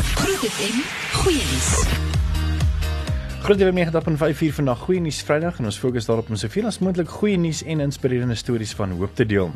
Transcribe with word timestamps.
Groot 0.00 0.44
FM, 0.48 0.78
goeie 1.12 1.40
nuus. 1.44 1.66
Groot 3.42 3.60
FM 3.60 3.76
90.5 3.76 4.54
vandag 4.56 4.78
goeie 4.86 5.00
nuus 5.04 5.18
Vrydag 5.28 5.58
en 5.60 5.68
ons 5.68 5.78
fokus 5.78 6.06
daarop 6.08 6.30
om 6.32 6.38
soveel 6.40 6.70
as 6.70 6.78
moontlik 6.80 7.10
goeie 7.18 7.36
nuus 7.36 7.60
en 7.68 7.82
inspirerende 7.84 8.38
stories 8.38 8.72
van 8.78 8.94
hoop 8.96 9.12
te 9.18 9.26
deel. 9.28 9.52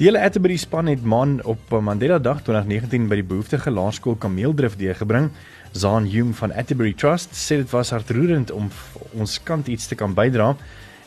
Die 0.00 0.08
hele 0.08 0.24
Atterbury 0.26 0.56
span 0.58 0.90
het 0.90 1.04
man 1.06 1.38
op 1.46 1.70
Mandela 1.70 2.18
Dag 2.18 2.42
2019 2.42 3.06
by 3.12 3.20
die 3.20 3.28
behoeftige 3.30 3.70
laerskool 3.70 4.18
Kameeldrift 4.18 4.80
deurgebring. 4.80 5.30
Zaan 5.70 6.10
Hume 6.10 6.34
van 6.34 6.50
Atterbury 6.50 6.96
Trust 6.98 7.38
sê 7.38 7.60
dit 7.62 7.70
was 7.70 7.94
hartroerend 7.94 8.50
om 8.50 8.72
ons 9.14 9.38
kant 9.46 9.70
iets 9.70 9.86
te 9.86 9.94
kan 9.94 10.18
bydra 10.18 10.56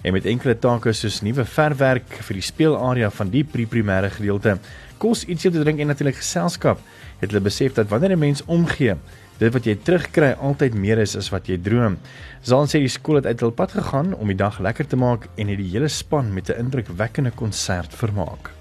en 0.04 0.14
met 0.14 0.26
enkele 0.28 0.56
take 0.60 0.94
soos 0.94 1.22
nuwe 1.24 1.46
verwerk 1.48 2.20
vir 2.28 2.40
die 2.40 2.46
speelarea 2.46 3.10
van 3.10 3.32
die 3.32 3.44
pre-primêre 3.48 4.12
gedeelte, 4.12 4.58
kos 5.00 5.24
ietsie 5.28 5.52
te 5.52 5.64
drink 5.64 5.80
en 5.80 5.92
natuurlik 5.92 6.20
geselskap, 6.20 6.80
het 7.22 7.32
hulle 7.32 7.44
besef 7.44 7.74
dat 7.74 7.90
wanneer 7.90 8.16
'n 8.16 8.20
mens 8.20 8.44
omgee, 8.46 8.96
dit 9.40 9.54
wat 9.54 9.66
jy 9.66 9.76
terugkry 9.76 10.36
altyd 10.40 10.76
meer 10.76 11.00
is 11.00 11.16
as 11.16 11.30
wat 11.32 11.48
jy 11.48 11.58
droom. 11.58 11.98
Zaan 12.42 12.68
sê 12.68 12.80
die 12.80 12.88
skool 12.88 13.16
het 13.16 13.26
uit 13.26 13.40
hul 13.40 13.52
pad 13.52 13.72
gegaan 13.72 14.14
om 14.14 14.28
die 14.28 14.36
dag 14.36 14.60
lekker 14.60 14.88
te 14.88 14.96
maak 14.96 15.28
en 15.36 15.48
het 15.48 15.58
die 15.58 15.72
hele 15.72 15.88
span 15.88 16.34
met 16.34 16.50
'n 16.50 16.60
indrukwekkende 16.60 17.32
konsert 17.32 17.94
vermaak. 17.94 18.52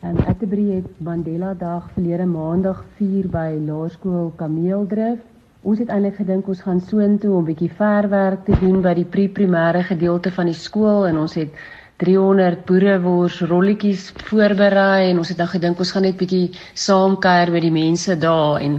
En 0.00 0.16
Atterbury 0.26 0.74
het 0.74 1.00
Mandela 1.00 1.54
Dag 1.54 1.90
verlede 1.94 2.26
Maandag 2.26 2.84
vier 2.96 3.28
by 3.28 3.58
Laerskool 3.66 4.32
Kameeldrift 4.36 5.33
Ons 5.64 5.78
het 5.80 5.88
eintlik 5.88 6.18
gedink 6.20 6.48
ons 6.52 6.58
gaan 6.60 6.80
soontoe 6.84 7.30
om 7.32 7.42
'n 7.42 7.48
bietjie 7.48 7.70
verwerk 7.76 8.40
te 8.44 8.56
doen 8.62 8.82
by 8.84 8.90
die 8.98 9.06
pre-primêre 9.12 9.80
gedeelte 9.90 10.30
van 10.38 10.50
die 10.50 10.58
skool 10.62 11.06
en 11.10 11.16
ons 11.22 11.34
het 11.40 11.54
300 12.02 12.66
boerewors 12.68 13.38
rolletjies 13.52 14.02
voorberei 14.26 15.08
en 15.10 15.22
ons 15.22 15.30
het 15.32 15.38
dan 15.38 15.48
gedink 15.48 15.78
ons 15.78 15.92
gaan 15.96 16.04
net 16.04 16.18
bietjie 16.20 16.50
saamkuier 16.86 17.52
met 17.54 17.64
die 17.64 17.72
mense 17.78 18.18
daar 18.26 18.60
en 18.66 18.76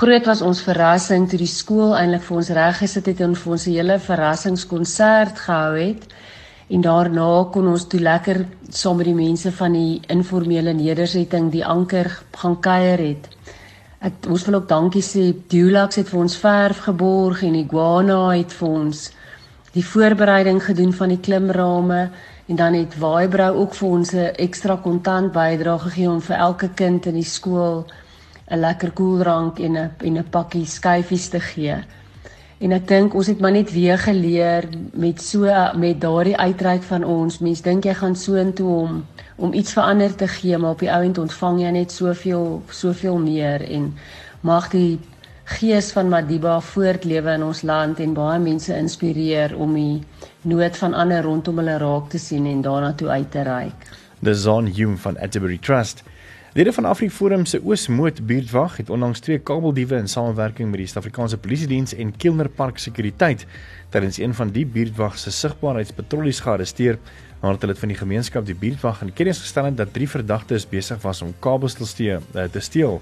groot 0.00 0.28
was 0.32 0.42
ons 0.50 0.60
verrassing 0.66 1.24
toe 1.30 1.40
die 1.40 1.54
skool 1.54 1.96
eintlik 2.02 2.28
vir 2.28 2.36
ons 2.42 2.52
reg 2.60 2.76
gesit 2.82 3.08
het 3.12 3.24
en 3.28 3.34
vir 3.34 3.52
ons 3.52 3.66
'n 3.66 3.76
hele 3.78 3.98
verrassingskonsert 4.10 5.40
gehou 5.46 5.72
het 5.78 6.04
en 6.68 6.80
daarna 6.80 7.32
kon 7.52 7.72
ons 7.72 7.88
toe 7.88 8.00
lekker 8.00 8.44
saam 8.68 8.96
met 8.96 9.06
die 9.06 9.20
mense 9.24 9.52
van 9.62 9.72
die 9.72 10.02
informele 10.08 10.72
nedersetting 10.72 11.50
die 11.50 11.64
anker 11.64 12.12
gaan 12.36 12.60
kuier 12.60 12.98
het. 13.08 13.24
Ek 14.00 14.24
ons 14.32 14.44
wil 14.48 14.54
ook 14.56 14.68
dankie 14.68 15.02
sê 15.04 15.22
Dulax 15.52 15.98
het 16.00 16.08
vir 16.08 16.20
ons 16.22 16.34
verf 16.40 16.78
geborg 16.86 17.42
en 17.44 17.56
Iguana 17.58 18.30
het 18.32 18.54
vir 18.56 18.68
ons 18.68 19.00
die 19.74 19.84
voorbereiding 19.84 20.62
gedoen 20.64 20.94
van 20.96 21.12
die 21.12 21.20
klimrame 21.20 21.98
en 22.48 22.56
dan 22.56 22.78
het 22.78 22.96
Waaibrou 23.02 23.50
ook 23.60 23.76
vir 23.76 23.88
ons 23.88 24.14
'n 24.14 24.32
ekstra 24.46 24.78
kontant 24.86 25.32
bydrae 25.32 25.78
gegee 25.84 26.08
om 26.10 26.20
vir 26.20 26.36
elke 26.36 26.68
kind 26.80 27.06
in 27.06 27.14
die 27.20 27.30
skool 27.36 27.84
'n 28.48 28.60
lekker 28.60 28.90
koeldrank 28.90 29.60
en 29.60 29.76
'n 29.76 29.90
en 29.98 30.18
'n 30.18 30.30
pakkie 30.30 30.64
skyfies 30.66 31.28
te 31.28 31.40
gee. 31.40 31.76
En 32.60 32.74
ek 32.76 32.88
dink 32.90 33.14
ons 33.16 33.28
het 33.30 33.38
maar 33.40 33.54
net 33.56 33.70
weer 33.72 33.96
geleer 33.98 34.66
met 34.92 35.22
so 35.24 35.48
met 35.80 36.00
daardie 36.00 36.36
uitreik 36.36 36.82
van 36.84 37.06
ons. 37.08 37.38
Mense 37.40 37.64
dink 37.64 37.86
jy 37.88 37.94
gaan 37.96 38.16
so 38.16 38.36
intoe 38.36 38.68
om 38.68 38.98
om 39.40 39.54
iets 39.56 39.72
verander 39.72 40.12
te 40.14 40.28
gee, 40.28 40.58
maar 40.58 40.76
op 40.76 40.82
die 40.84 40.90
ou 40.92 41.00
end 41.00 41.18
ontvang 41.18 41.62
jy 41.62 41.70
net 41.72 41.92
soveel 41.92 42.60
soveel 42.68 43.16
meer 43.16 43.64
en 43.64 43.86
mag 44.44 44.68
die 44.74 44.98
gees 45.56 45.88
van 45.96 46.12
Madiba 46.12 46.58
voortlewe 46.60 47.32
in 47.38 47.46
ons 47.48 47.62
land 47.64 48.00
en 48.04 48.12
baie 48.14 48.38
mense 48.38 48.76
inspireer 48.76 49.56
om 49.56 49.72
die 49.74 50.02
nood 50.52 50.76
van 50.76 50.94
ander 50.94 51.24
rondom 51.24 51.58
hulle 51.62 51.78
raak 51.80 52.12
te 52.12 52.20
sien 52.20 52.44
en 52.46 52.60
daarna 52.62 52.92
toe 52.92 53.08
uit 53.08 53.30
te 53.32 53.42
reik. 53.48 53.88
Dis 54.20 54.44
on 54.46 54.68
Hume 54.68 55.00
van 55.00 55.16
Atterbury 55.16 55.58
Trust. 55.58 56.04
Lede 56.52 56.72
van 56.72 56.84
AfriForum 56.84 57.44
se 57.46 57.60
Oosmoed 57.62 58.26
buurtwag 58.26 58.76
het 58.76 58.88
onlangs 58.90 59.20
twee 59.22 59.38
kabeldiewe 59.38 59.94
in 59.96 60.08
samewerking 60.08 60.70
met 60.70 60.80
die 60.82 60.86
Suid-Afrikaanse 60.86 61.38
Polisie 61.38 61.68
Diens 61.70 61.94
en 61.94 62.10
Kilner 62.16 62.48
Park 62.48 62.78
Sekuriteit 62.82 63.44
tydens 63.94 64.18
een 64.18 64.34
van 64.34 64.50
die 64.50 64.64
buurtwag 64.66 65.14
se 65.18 65.30
sigbaarheidspatrollies 65.30 66.40
gearresteer 66.42 66.98
nadat 67.40 67.62
hulle 67.62 67.76
van 67.78 67.92
die 67.94 67.98
gemeenskap 68.00 68.48
die 68.48 68.58
buurtwag 68.58 68.98
in 69.06 69.12
kennis 69.14 69.44
gestel 69.44 69.68
het 69.70 69.78
dat 69.78 69.92
drie 69.94 70.08
verdagtes 70.10 70.66
besig 70.72 70.98
was 71.06 71.22
om 71.22 71.30
kabels 71.38 71.78
te 71.78 71.86
steel. 71.86 72.18
Eh, 72.34 72.48
te 72.50 72.60
steel. 72.60 72.98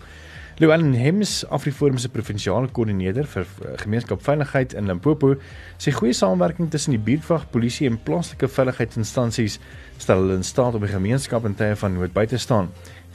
Llewellyn 0.58 0.94
Hems, 0.98 1.44
AfriForum 1.54 2.00
se 2.02 2.08
provinsiale 2.10 2.66
koördineerder 2.74 3.28
vir 3.30 3.44
eh, 3.46 3.76
gemeenskapsveiligheid 3.78 4.72
in 4.74 4.88
Limpopo, 4.91 5.36
sê 5.78 5.92
goeie 5.94 6.16
samewerking 6.19 6.66
tussen 6.72 6.96
die 6.96 6.98
buurtwag, 6.98 7.44
polisie 7.52 7.86
en 7.86 7.94
plaaslike 8.02 8.48
veiligheidsinstansies 8.50 9.60
stel 10.02 10.24
hulle 10.24 10.41
in 10.41 10.42
staat 10.42 10.74
om 10.74 10.82
die 10.82 10.91
gemeenskap 10.91 11.47
in 11.47 11.54
tye 11.54 11.76
van 11.78 11.94
nood 11.94 12.10
by 12.16 12.26
te 12.26 12.41
staan. 12.42 12.72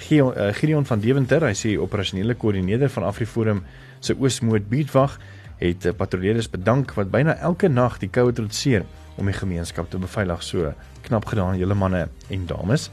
Eh, 0.07 0.53
Gideon 0.55 0.87
van 0.87 1.03
Deventer, 1.03 1.43
hy 1.43 1.51
sê 1.51 1.73
operasionele 1.75 2.37
koördineerder 2.39 2.93
van 2.95 3.09
AfriForum 3.09 3.59
se 3.99 4.15
Oosmoed 4.15 4.71
buurtwag, 4.71 5.19
het 5.59 5.89
eh, 5.91 5.97
patrolleerders 5.99 6.47
bedank 6.53 6.95
wat 6.95 7.11
byna 7.11 7.35
elke 7.43 7.67
nag 7.67 7.99
die 7.99 8.07
koue 8.07 8.31
trotseer 8.31 8.87
om 9.19 9.27
die 9.27 9.35
gemeenskap 9.35 9.91
te 9.91 9.99
beveilig. 9.99 10.47
So 10.47 10.71
knap 11.09 11.27
gedaan 11.27 11.59
julle 11.59 11.75
manne 11.75 12.05
en 12.31 12.47
dames. 12.47 12.87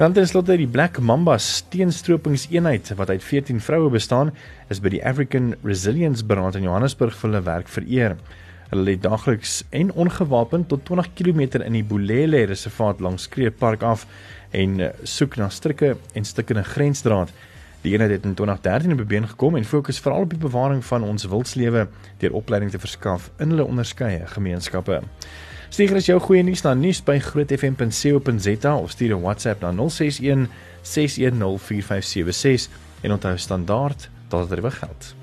En 0.00 0.06
dan 0.06 0.14
tenslotte 0.16 0.54
die 0.56 0.66
Black 0.66 0.96
Mamba 0.98 1.34
steenstropingseenheid 1.38 2.94
wat 2.96 3.10
uit 3.10 3.24
14 3.24 3.58
vroue 3.60 3.90
bestaan, 3.92 4.30
is 4.72 4.78
by 4.80 4.88
die 4.94 5.02
African 5.04 5.50
Resilience 5.60 6.24
Brand 6.24 6.56
in 6.56 6.64
Johannesburg 6.64 7.12
vir 7.18 7.28
hulle 7.28 7.42
werk 7.44 7.68
vereer. 7.68 8.14
Hulle 8.70 8.86
lê 8.86 8.94
daagliks 8.96 9.58
en 9.76 9.90
ongewapend 9.92 10.70
tot 10.72 10.86
20 10.88 11.10
km 11.18 11.42
in 11.58 11.76
die 11.76 11.84
Bulele 11.84 12.46
reservaat 12.48 13.04
langs 13.04 13.28
Kreer 13.28 13.52
Park 13.52 13.84
af 13.84 14.06
en 14.56 14.80
eh, 14.80 14.88
soek 15.04 15.36
na 15.36 15.50
strikke 15.52 15.92
en 16.16 16.24
stukkende 16.24 16.64
grensdraad. 16.64 17.36
Die 17.84 17.92
eenheid 17.92 18.16
het 18.16 18.24
in 18.24 18.38
2013 18.40 18.96
op 18.96 19.04
been 19.04 19.28
gekom 19.28 19.60
en 19.60 19.68
fokus 19.68 20.00
veral 20.00 20.24
op 20.24 20.32
die 20.32 20.40
bewaring 20.40 20.80
van 20.80 21.04
ons 21.04 21.28
wildslewe 21.28 21.90
deur 22.24 22.40
opleiding 22.40 22.72
te 22.72 22.80
verskaf 22.80 23.28
in 23.36 23.52
hulle 23.52 23.68
onderskeie 23.68 24.24
gemeenskappe. 24.32 25.02
Stuur 25.70 25.94
as 26.00 26.06
jou 26.08 26.18
goeie 26.18 26.42
nuus 26.42 26.62
na 26.66 26.72
nuus@grootfm.co.za 26.74 28.72
of 28.74 28.90
stuur 28.90 29.14
'n 29.14 29.22
WhatsApp 29.22 29.62
na 29.62 29.70
061 29.70 30.48
6104576 30.82 32.68
en 33.00 33.12
onthou 33.12 33.36
standaard 33.38 34.10
dat 34.28 34.48
dit 34.48 34.58
reg 34.58 34.78
geld. 34.78 35.14